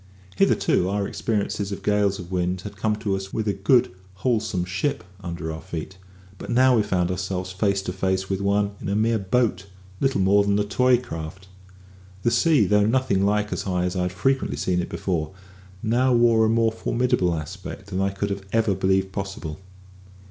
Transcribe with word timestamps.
Hitherto, 0.35 0.89
our 0.89 1.07
experiences 1.07 1.71
of 1.71 1.83
gales 1.83 2.17
of 2.17 2.31
wind 2.31 2.61
had 2.61 2.75
come 2.75 2.95
to 2.95 3.15
us 3.15 3.31
with 3.31 3.47
a 3.47 3.53
good, 3.53 3.91
wholesome 4.15 4.65
ship 4.65 5.03
under 5.19 5.51
our 5.53 5.61
feet; 5.61 5.99
but 6.39 6.49
now 6.49 6.75
we 6.75 6.81
found 6.81 7.11
ourselves 7.11 7.51
face 7.51 7.83
to 7.83 7.93
face 7.93 8.27
with 8.27 8.41
one 8.41 8.71
in 8.81 8.89
a 8.89 8.95
mere 8.95 9.19
boat, 9.19 9.67
little 9.99 10.19
more 10.19 10.43
than 10.43 10.57
a 10.57 10.63
toy 10.63 10.97
craft. 10.97 11.49
The 12.23 12.31
sea, 12.31 12.65
though 12.65 12.87
nothing 12.87 13.23
like 13.23 13.53
as 13.53 13.61
high 13.61 13.83
as 13.85 13.95
I 13.95 14.01
had 14.01 14.11
frequently 14.11 14.57
seen 14.57 14.81
it 14.81 14.89
before, 14.89 15.33
now 15.83 16.13
wore 16.15 16.45
a 16.45 16.49
more 16.49 16.71
formidable 16.71 17.35
aspect 17.35 17.85
than 17.91 18.01
I 18.01 18.09
could 18.09 18.31
ever 18.51 18.71
have 18.71 18.79
believed 18.79 19.11
possible. 19.11 19.59